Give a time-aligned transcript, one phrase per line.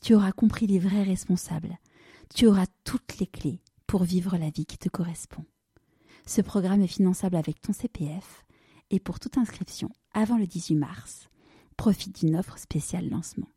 [0.00, 1.78] tu auras compris les vrais responsables,
[2.34, 5.44] tu auras toutes les clés pour vivre la vie qui te correspond.
[6.26, 8.44] Ce programme est finançable avec ton CPF
[8.90, 11.28] et pour toute inscription avant le 18 mars,
[11.76, 13.48] profite d'une offre spéciale lancement.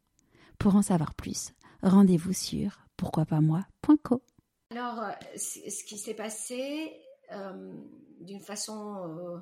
[0.57, 4.23] Pour en savoir plus, rendez-vous sur pourquoipasmoi.co.
[4.71, 6.99] Alors, euh, ce qui s'est passé
[7.31, 7.73] euh,
[8.21, 9.39] d'une façon euh,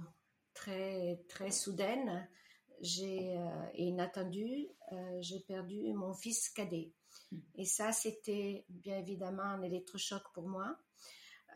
[0.54, 2.28] très, très soudaine
[2.82, 3.38] j'ai,
[3.74, 4.68] et inattendue,
[5.20, 6.92] j'ai perdu mon fils cadet.
[7.32, 7.40] Hmm.
[7.56, 10.78] Et ça, c'était bien évidemment un électrochoc pour moi.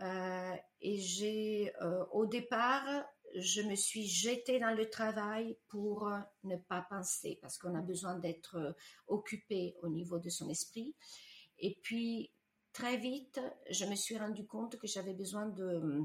[0.01, 1.73] et j'ai,
[2.11, 3.05] au départ,
[3.35, 6.09] je me suis jetée dans le travail pour
[6.43, 8.75] ne pas penser, parce qu'on a besoin d'être
[9.07, 10.95] occupé au niveau de son esprit.
[11.59, 12.31] Et puis,
[12.73, 16.03] très vite, je me suis rendu compte que j'avais besoin de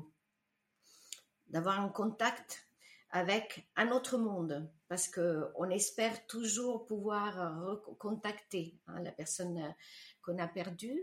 [1.48, 2.69] d'avoir un contact
[3.10, 9.74] avec un autre monde, parce que on espère toujours pouvoir recontacter hein, la personne
[10.22, 11.02] qu'on a perdue.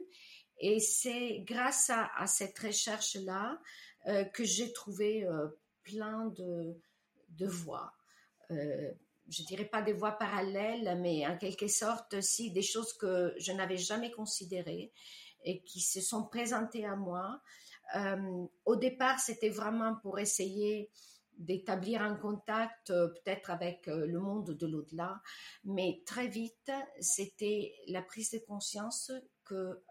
[0.59, 3.59] Et c'est grâce à, cette recherche-là
[4.07, 5.47] euh, que j'ai trouvé euh,
[5.83, 6.75] plein de,
[7.45, 7.93] voies.
[8.51, 8.91] Euh,
[9.29, 13.51] je dirais pas des voies parallèles, mais en quelque sorte, aussi des choses que je
[13.51, 14.91] n'avais jamais considérées
[15.43, 17.41] et qui se sont présentées à moi.
[17.95, 20.89] Euh, au départ, c'était vraiment pour essayer
[21.37, 25.21] d'établir un contact euh, peut-être avec euh, le monde de l'au-delà,
[25.63, 29.11] mais très vite, c'était la prise de conscience
[29.45, 29.81] que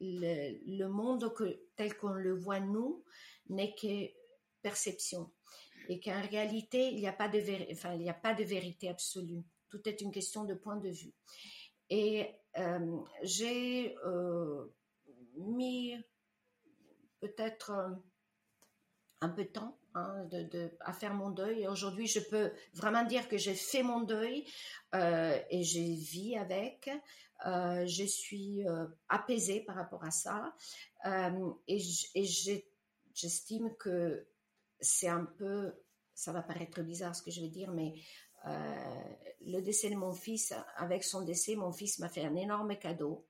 [0.00, 1.32] le, monde
[1.76, 3.04] tel qu'on le voit nous
[3.48, 4.10] n'est que
[4.62, 5.30] perception
[5.88, 9.44] et qu'en réalité, il n'y a, pas de vérité absolue.
[9.68, 11.14] Tout est une question de point de vue.
[11.90, 14.66] Et euh, j'ai euh,
[15.36, 15.94] mis
[17.20, 17.94] peut-être euh,
[19.20, 21.62] un peu de temps hein, de, à faire mon deuil.
[21.62, 24.46] Et aujourd'hui, je peux vraiment dire que j'ai fait mon deuil
[24.94, 26.90] et je vis avec.
[27.44, 28.64] je suis
[29.08, 30.54] apaisée par rapport à ça.
[31.66, 31.78] et
[33.14, 34.26] j'estime que
[34.80, 35.74] c'est un peu,
[36.14, 37.94] ça va paraître bizarre ce que je vais dire, mais
[38.46, 39.14] euh,
[39.46, 43.26] le décès de mon fils, avec son décès, mon fils m'a fait un énorme cadeau.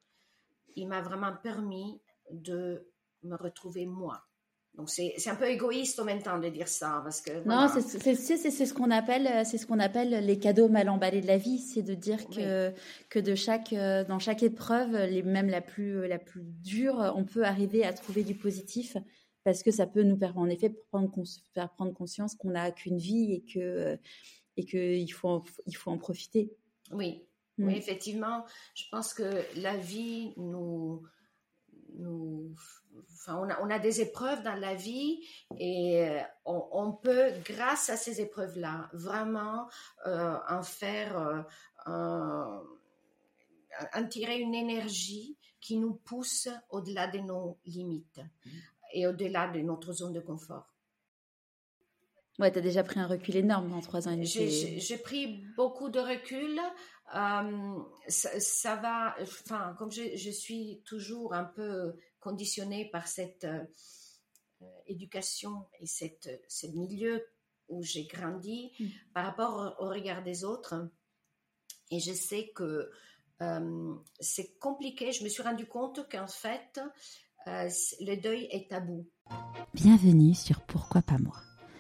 [0.75, 2.91] Il m'a vraiment permis de
[3.23, 4.27] me retrouver moi.
[4.77, 8.15] Donc c'est un peu égoïste en même temps de dire ça parce que non c'est
[8.15, 11.59] c'est ce qu'on appelle c'est ce qu'on appelle les cadeaux mal emballés de la vie
[11.59, 12.75] c'est de dire que
[13.09, 17.45] que de chaque dans chaque épreuve les même la plus la plus dure on peut
[17.45, 18.99] arriver à trouver du positif
[19.45, 21.11] parce que ça peut nous permettre en effet prendre,
[21.55, 23.99] faire prendre conscience qu'on n'a qu'une vie et que
[24.57, 26.51] et qu'il faut, il faut en profiter.
[26.91, 27.23] Oui,
[27.59, 27.77] oui, mm.
[27.77, 28.45] effectivement.
[28.75, 31.03] Je pense que la vie nous,
[31.97, 32.55] nous
[33.13, 35.21] enfin, on a, on a, des épreuves dans la vie
[35.59, 39.69] et euh, on, on peut, grâce à ces épreuves-là, vraiment
[40.07, 41.43] euh, en faire, euh,
[41.87, 42.63] un,
[43.95, 48.21] en tirer une énergie qui nous pousse au-delà de nos limites.
[48.45, 48.51] Mm
[48.93, 50.76] et au-delà de notre zone de confort.
[52.39, 54.27] Ouais, tu as déjà pris un recul énorme en trois ans et demi.
[54.27, 56.61] J'ai pris beaucoup de recul.
[57.15, 65.67] Euh, ça, va, enfin, comme je, suis toujours un peu conditionnée par cette euh, éducation
[65.81, 67.25] et cette, ce milieu
[67.69, 68.87] où j'ai grandi mm.
[69.15, 70.75] par rapport au regard des autres.
[71.91, 72.91] Et je sais que
[73.43, 75.13] euh, c'est compliqué.
[75.13, 76.81] Je me suis rendu compte qu'en fait,
[77.47, 77.69] euh,
[78.01, 79.07] le deuil est tabou.
[79.75, 81.37] Bienvenue sur Pourquoi pas moi.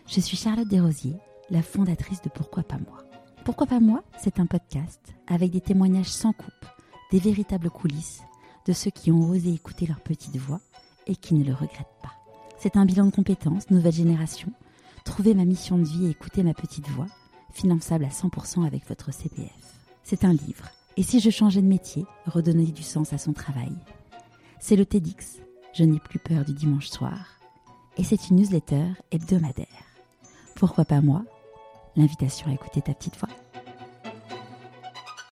[0.09, 1.19] Je suis Charlotte Desrosiers,
[1.50, 3.03] la fondatrice de Pourquoi pas moi.
[3.44, 6.67] Pourquoi pas moi C'est un podcast avec des témoignages sans coupe,
[7.11, 8.23] des véritables coulisses
[8.67, 10.61] de ceux qui ont osé écouter leur petite voix
[11.08, 12.12] et qui ne le regrettent pas.
[12.56, 14.53] C'est un bilan de compétences, nouvelle génération.
[15.05, 17.09] Trouver ma mission de vie et écouter ma petite voix,
[17.52, 19.50] finançable à 100% avec votre CPF.
[20.05, 20.70] C'est un livre.
[20.97, 23.73] Et si je changeais de métier, redonner du sens à son travail?
[24.61, 25.41] C'est le TEDx,
[25.75, 27.41] je n'ai plus peur du dimanche soir.
[27.97, 29.86] Et c'est une newsletter hebdomadaire.
[30.56, 31.23] Pourquoi pas moi?
[31.97, 33.29] L'invitation à écouter ta petite voix.